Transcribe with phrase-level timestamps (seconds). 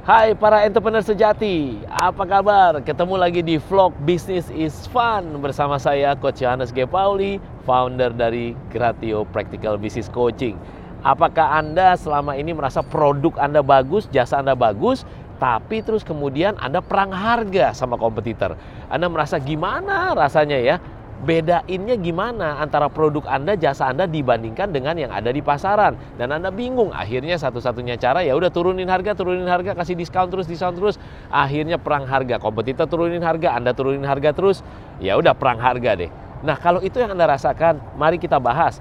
[0.00, 2.80] Hai para entrepreneur sejati, apa kabar?
[2.80, 6.88] Ketemu lagi di vlog Business is Fun bersama saya Coach Johannes G.
[6.88, 7.36] Pauli,
[7.68, 10.56] founder dari Gratio Practical Business Coaching.
[11.04, 15.04] Apakah Anda selama ini merasa produk Anda bagus, jasa Anda bagus,
[15.36, 18.56] tapi terus kemudian Anda perang harga sama kompetitor?
[18.88, 20.80] Anda merasa gimana rasanya ya?
[21.20, 26.48] Bedainnya gimana antara produk Anda, jasa Anda dibandingkan dengan yang ada di pasaran dan Anda
[26.48, 26.90] bingung.
[26.96, 30.96] Akhirnya satu-satunya cara ya udah turunin harga, turunin harga, kasih diskon terus, diskon terus.
[31.28, 32.40] Akhirnya perang harga.
[32.40, 34.64] Kompetitor turunin harga, Anda turunin harga terus.
[34.98, 36.10] Ya udah perang harga deh.
[36.40, 38.80] Nah, kalau itu yang Anda rasakan, mari kita bahas.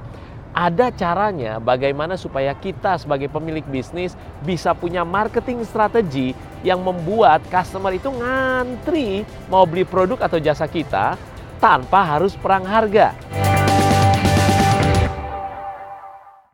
[0.50, 6.34] Ada caranya bagaimana supaya kita sebagai pemilik bisnis bisa punya marketing strategi
[6.66, 11.14] yang membuat customer itu ngantri mau beli produk atau jasa kita
[11.60, 13.14] tanpa harus perang harga.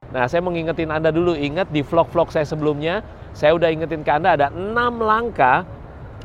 [0.10, 3.06] Nah, saya mau ngingetin Anda dulu, ingat di vlog-vlog saya sebelumnya,
[3.36, 5.68] saya udah ingetin ke Anda ada 6 langkah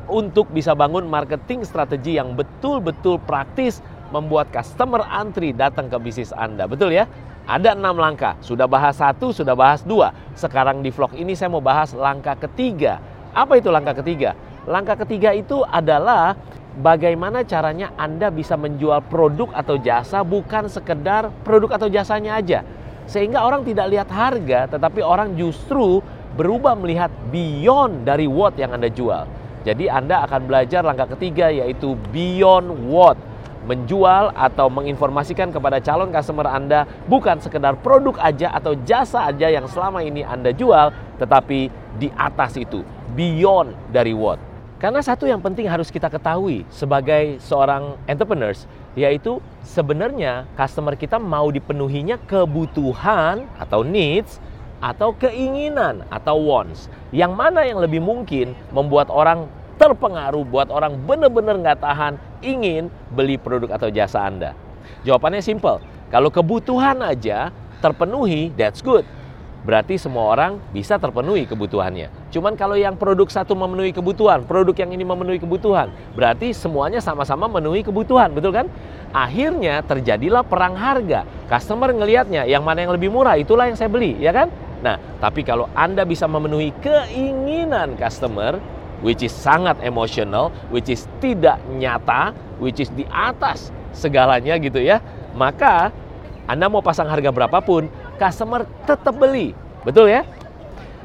[0.09, 6.67] untuk bisa bangun marketing strategi yang betul-betul praktis membuat customer antri datang ke bisnis Anda.
[6.67, 7.07] Betul ya?
[7.49, 8.37] Ada enam langkah.
[8.43, 10.13] Sudah bahas satu, sudah bahas dua.
[10.37, 13.01] Sekarang di vlog ini saya mau bahas langkah ketiga.
[13.33, 14.37] Apa itu langkah ketiga?
[14.69, 16.37] Langkah ketiga itu adalah
[16.79, 22.63] bagaimana caranya Anda bisa menjual produk atau jasa bukan sekedar produk atau jasanya aja.
[23.11, 25.99] Sehingga orang tidak lihat harga, tetapi orang justru
[26.39, 29.27] berubah melihat beyond dari what yang Anda jual.
[29.67, 33.19] Jadi Anda akan belajar langkah ketiga yaitu beyond what.
[33.61, 39.69] Menjual atau menginformasikan kepada calon customer Anda bukan sekedar produk aja atau jasa aja yang
[39.69, 40.89] selama ini Anda jual,
[41.21, 41.69] tetapi
[42.01, 42.81] di atas itu,
[43.13, 44.50] beyond dari what.
[44.81, 48.65] Karena satu yang penting harus kita ketahui sebagai seorang entrepreneurs,
[48.97, 54.41] yaitu sebenarnya customer kita mau dipenuhinya kebutuhan atau needs
[54.81, 56.89] atau keinginan atau wants.
[57.13, 59.45] Yang mana yang lebih mungkin membuat orang
[59.77, 64.57] terpengaruh, buat orang benar-benar nggak tahan ingin beli produk atau jasa Anda?
[65.05, 65.77] Jawabannya simple.
[66.09, 67.53] Kalau kebutuhan aja
[67.85, 69.05] terpenuhi, that's good
[69.61, 72.09] berarti semua orang bisa terpenuhi kebutuhannya.
[72.33, 77.45] Cuman kalau yang produk satu memenuhi kebutuhan, produk yang ini memenuhi kebutuhan, berarti semuanya sama-sama
[77.45, 78.65] memenuhi kebutuhan, betul kan?
[79.13, 81.27] Akhirnya terjadilah perang harga.
[81.45, 84.49] Customer ngelihatnya yang mana yang lebih murah, itulah yang saya beli, ya kan?
[84.81, 88.57] Nah, tapi kalau Anda bisa memenuhi keinginan customer,
[89.05, 95.03] which is sangat emosional, which is tidak nyata, which is di atas segalanya gitu ya,
[95.37, 95.93] maka
[96.49, 97.87] anda mau pasang harga berapapun,
[98.21, 99.57] customer tetap beli.
[99.81, 100.21] Betul ya?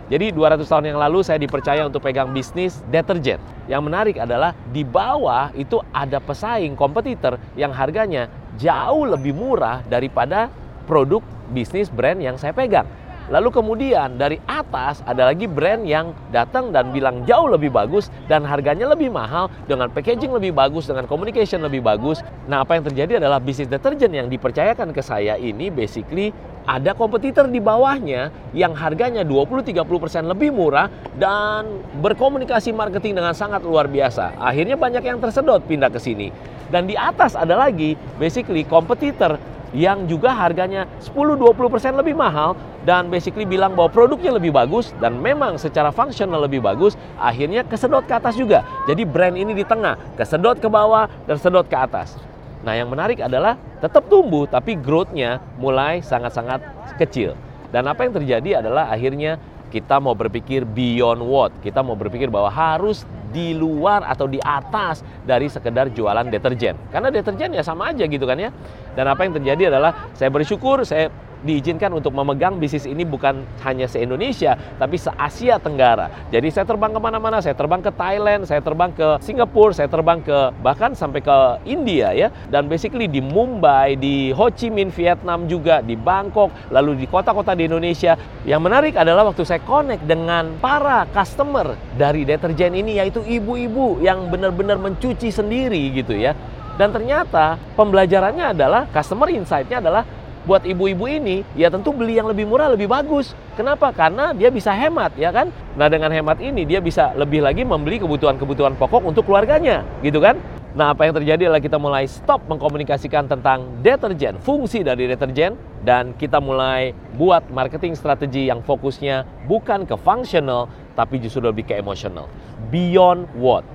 [0.07, 3.43] Jadi 200 tahun yang lalu saya dipercaya untuk pegang bisnis deterjen.
[3.67, 10.47] Yang menarik adalah di bawah itu ada pesaing kompetitor yang harganya jauh lebih murah daripada
[10.87, 12.87] produk bisnis brand yang saya pegang.
[13.27, 18.47] Lalu kemudian dari atas ada lagi brand yang datang dan bilang jauh lebih bagus dan
[18.47, 22.23] harganya lebih mahal dengan packaging lebih bagus, dengan communication lebih bagus.
[22.47, 26.31] Nah, apa yang terjadi adalah bisnis deterjen yang dipercayakan ke saya ini basically
[26.67, 33.87] ada kompetitor di bawahnya yang harganya 20-30% lebih murah dan berkomunikasi marketing dengan sangat luar
[33.87, 34.35] biasa.
[34.37, 36.35] Akhirnya banyak yang tersedot pindah ke sini.
[36.67, 39.39] Dan di atas ada lagi basically kompetitor
[39.71, 45.59] yang juga harganya 10-20% lebih mahal dan basically bilang bahwa produknya lebih bagus dan memang
[45.59, 48.63] secara fungsional lebih bagus, akhirnya kesedot ke atas juga.
[48.87, 52.19] Jadi brand ini di tengah, kesedot ke bawah dan sedot ke atas.
[52.67, 56.59] Nah yang menarik adalah tetap tumbuh tapi growth-nya mulai sangat-sangat
[56.99, 57.39] kecil.
[57.71, 59.39] Dan apa yang terjadi adalah akhirnya
[59.71, 61.55] kita mau berpikir beyond what.
[61.63, 66.75] Kita mau berpikir bahwa harus di luar atau di atas dari sekedar jualan deterjen.
[66.91, 68.51] Karena deterjen ya sama aja gitu kan ya.
[68.99, 71.11] Dan apa yang terjadi adalah saya bersyukur saya
[71.47, 76.11] diizinkan untuk memegang bisnis ini bukan hanya se-Indonesia, tapi se-Asia Tenggara.
[76.35, 80.19] Jadi saya terbang ke mana-mana, saya terbang ke Thailand, saya terbang ke Singapura, saya terbang
[80.19, 82.29] ke bahkan sampai ke India ya.
[82.51, 87.55] Dan basically di Mumbai, di Ho Chi Minh, Vietnam juga, di Bangkok, lalu di kota-kota
[87.55, 88.19] di Indonesia.
[88.43, 94.27] Yang menarik adalah waktu saya connect dengan para customer dari deterjen ini, yaitu ibu-ibu yang
[94.27, 96.35] benar-benar mencuci sendiri gitu ya.
[96.77, 100.05] Dan ternyata pembelajarannya adalah customer insight-nya adalah
[100.47, 103.35] buat ibu-ibu ini ya tentu beli yang lebih murah lebih bagus.
[103.59, 103.91] Kenapa?
[103.91, 105.51] Karena dia bisa hemat ya kan.
[105.75, 110.39] Nah dengan hemat ini dia bisa lebih lagi membeli kebutuhan-kebutuhan pokok untuk keluarganya gitu kan.
[110.79, 116.15] Nah apa yang terjadi adalah kita mulai stop mengkomunikasikan tentang deterjen, fungsi dari deterjen dan
[116.15, 122.31] kita mulai buat marketing strategi yang fokusnya bukan ke functional tapi justru lebih ke emotional.
[122.71, 123.67] Beyond what.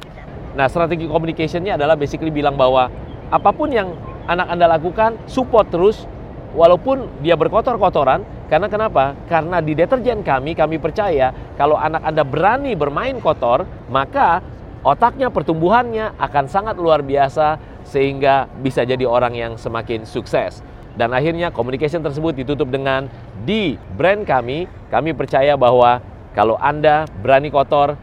[0.56, 2.88] Nah strategi communicationnya adalah basically bilang bahwa
[3.34, 3.92] apa pun yang
[4.30, 6.06] anak Anda lakukan support terus
[6.54, 9.16] walaupun dia berkotor-kotoran, karena kenapa?
[9.32, 14.44] Karena di deterjen kami, kami percaya kalau anak Anda berani bermain kotor, maka
[14.84, 17.58] otaknya, pertumbuhannya akan sangat luar biasa
[17.88, 20.60] sehingga bisa jadi orang yang semakin sukses.
[20.92, 23.08] Dan akhirnya communication tersebut ditutup dengan
[23.48, 26.04] di brand kami, kami percaya bahwa
[26.36, 27.96] kalau Anda berani kotor,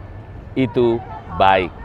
[0.57, 0.97] itu
[1.37, 1.78] baik.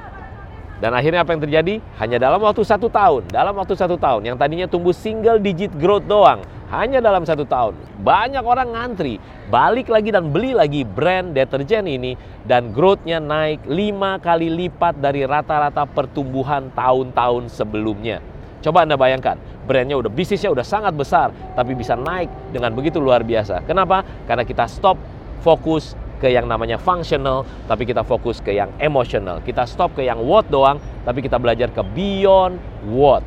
[0.84, 1.80] Dan akhirnya apa yang terjadi?
[1.96, 6.04] Hanya dalam waktu satu tahun, dalam waktu satu tahun, yang tadinya tumbuh single digit growth
[6.04, 6.44] doang,
[6.76, 7.80] hanya dalam satu tahun.
[8.04, 9.16] Banyak orang ngantri,
[9.48, 15.24] balik lagi dan beli lagi brand deterjen ini, dan growth-nya naik lima kali lipat dari
[15.24, 18.20] rata-rata pertumbuhan tahun-tahun sebelumnya.
[18.60, 23.24] Coba Anda bayangkan, brandnya udah bisnisnya udah sangat besar, tapi bisa naik dengan begitu luar
[23.24, 23.64] biasa.
[23.64, 24.04] Kenapa?
[24.28, 25.00] Karena kita stop
[25.40, 29.44] fokus ke yang namanya functional, tapi kita fokus ke yang emotional.
[29.44, 32.56] Kita stop ke yang what doang, tapi kita belajar ke beyond
[32.88, 33.20] what.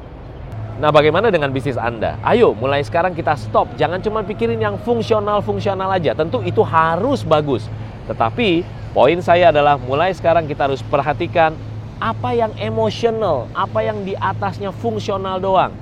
[0.81, 2.17] Nah, bagaimana dengan bisnis Anda?
[2.25, 3.69] Ayo, mulai sekarang kita stop.
[3.77, 6.17] Jangan cuma pikirin yang fungsional-fungsional aja.
[6.17, 7.69] Tentu itu harus bagus.
[8.09, 8.65] Tetapi,
[8.97, 11.57] poin saya adalah mulai sekarang kita harus perhatikan
[11.97, 15.73] apa yang emosional, apa yang di atasnya fungsional doang.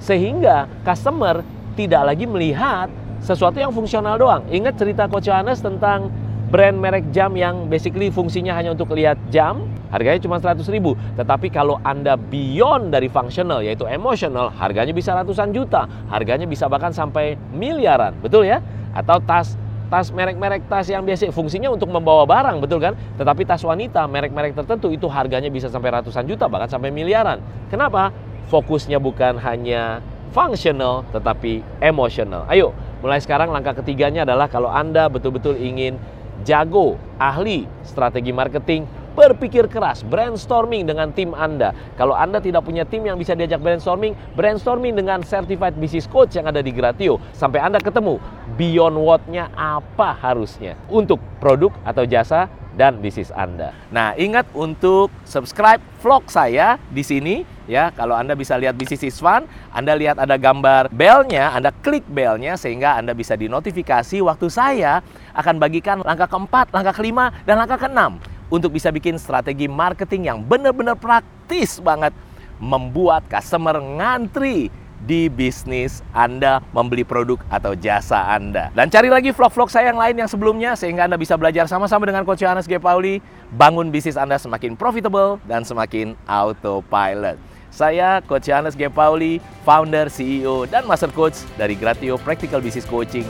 [0.00, 1.44] Sehingga customer
[1.76, 2.88] tidak lagi melihat
[3.20, 4.48] sesuatu yang fungsional doang.
[4.48, 6.08] Ingat cerita Coach Johannes tentang
[6.48, 10.96] brand merek jam yang basically fungsinya hanya untuk lihat jam, harganya cuma 100 ribu.
[11.20, 15.84] Tetapi kalau Anda beyond dari functional, yaitu emotional, harganya bisa ratusan juta.
[16.08, 18.64] Harganya bisa bahkan sampai miliaran, betul ya?
[18.96, 22.96] Atau tas tas merek-merek tas yang biasa fungsinya untuk membawa barang, betul kan?
[23.16, 27.40] Tetapi tas wanita, merek-merek tertentu itu harganya bisa sampai ratusan juta, bahkan sampai miliaran.
[27.72, 28.12] Kenapa?
[28.48, 30.00] Fokusnya bukan hanya
[30.32, 32.44] functional, tetapi emotional.
[32.48, 35.96] Ayo, mulai sekarang langkah ketiganya adalah kalau Anda betul-betul ingin
[36.46, 38.86] jago, ahli strategi marketing,
[39.18, 41.74] berpikir keras, brainstorming dengan tim Anda.
[41.98, 46.46] Kalau Anda tidak punya tim yang bisa diajak brainstorming, brainstorming dengan certified business coach yang
[46.46, 47.18] ada di Gratio.
[47.34, 48.22] Sampai Anda ketemu
[48.54, 52.46] beyond what-nya apa harusnya untuk produk atau jasa
[52.78, 53.74] dan bisnis Anda.
[53.90, 57.90] Nah, ingat untuk subscribe vlog saya di sini ya.
[57.90, 62.54] Kalau Anda bisa lihat bisnis is fun, Anda lihat ada gambar belnya, Anda klik belnya
[62.54, 65.02] sehingga Anda bisa dinotifikasi waktu saya
[65.34, 70.38] akan bagikan langkah keempat, langkah kelima, dan langkah keenam untuk bisa bikin strategi marketing yang
[70.46, 72.14] benar-benar praktis banget
[72.62, 74.70] membuat customer ngantri
[75.04, 78.72] di bisnis Anda membeli produk atau jasa Anda.
[78.74, 82.26] Dan cari lagi vlog-vlog saya yang lain yang sebelumnya sehingga Anda bisa belajar sama-sama dengan
[82.26, 82.80] Coach Johannes G.
[82.80, 83.22] Pauli
[83.54, 87.38] bangun bisnis Anda semakin profitable dan semakin autopilot.
[87.68, 88.88] Saya Coach Johannes G.
[88.88, 93.28] Pauli, founder, CEO, dan master coach dari Gratio Practical Business Coaching.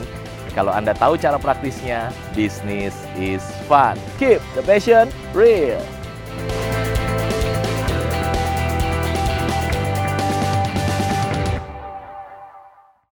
[0.57, 3.99] Kalau Anda tahu cara praktisnya, business is fun.
[4.17, 5.79] Keep the passion real.